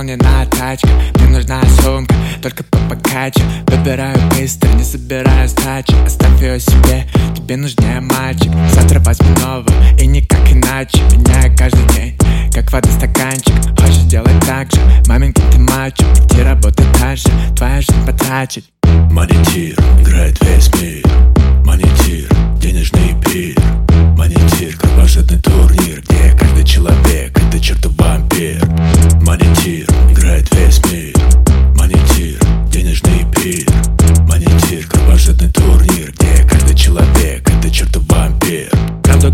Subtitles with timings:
[0.00, 5.94] заполнена тачка Мне нужна сумка, только по покачу Выбираю быстро, не собираю сдачи.
[6.06, 8.50] Оставь ее себе, тебе нужнее мальчик.
[8.72, 11.00] Завтра возьму новую, и никак иначе.
[11.12, 12.18] Меняю каждый день,
[12.52, 13.54] как вода стаканчик.
[13.78, 18.70] Хочешь сделать так же, маменькин ты мачо Иди работай дальше, твоя жизнь потрачить
[19.10, 21.39] Монетир играет весь мир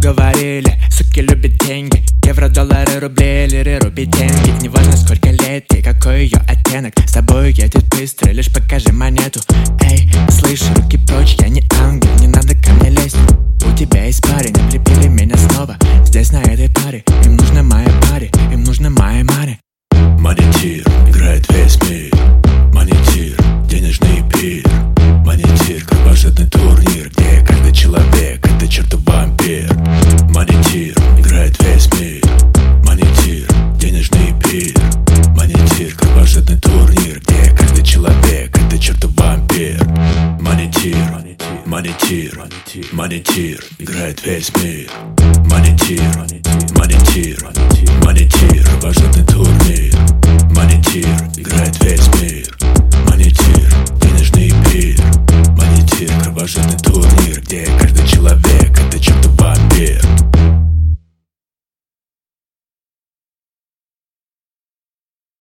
[0.06, 2.04] говорили, суки любят деньги.
[2.24, 4.62] Евро, доллары, рубли, лиры, руби деньги.
[4.62, 6.94] Неважно сколько лет и какой ее оттенок.
[7.04, 9.40] С тобой едет быстро, лишь покажи монету.
[9.80, 13.16] Эй, слышь, руки прочь, я не ангел Не надо ко мне лезть.
[13.64, 15.76] У тебя есть парень, облепили меня снова.
[16.04, 19.58] Здесь на этой паре Им нужна моя паре, им нужна моя маре
[20.20, 22.12] Монетир играет весь мир.
[22.72, 23.36] Монетир,
[23.68, 24.64] денежный пир.
[25.24, 26.48] Монетир, кровожадный
[41.76, 42.42] монетир,
[42.92, 44.90] монетир Играет весь мир
[45.50, 46.00] Монетир,
[46.74, 47.50] монетир,
[48.02, 49.35] монетир Кровожадный турнир Монетир,